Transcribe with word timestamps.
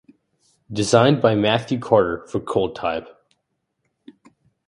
Designed 0.73 1.21
by 1.21 1.35
Matthew 1.35 1.77
Carter 1.77 2.25
for 2.25 2.39
cold 2.39 2.75
type. 2.75 3.07